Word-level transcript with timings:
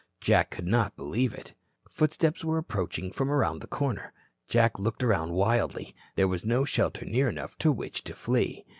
Jack 0.19 0.49
could 0.49 0.65
not 0.65 0.95
believe 0.95 1.31
it. 1.31 1.53
Footsteps 1.87 2.43
were 2.43 2.57
approaching 2.57 3.11
from 3.11 3.29
around 3.29 3.59
the 3.61 3.67
corner. 3.67 4.13
Jack 4.47 4.79
looked 4.79 5.03
around 5.03 5.31
wildly. 5.33 5.93
There 6.15 6.27
was 6.27 6.43
no 6.43 6.65
shelter 6.65 7.05
near 7.05 7.29
enough 7.29 7.55
to 7.59 7.71
which 7.71 8.03
to 8.05 8.15
flee. 8.15 8.65